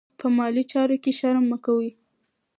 [0.19, 1.89] په مالي چارو کې شرم مه کوئ.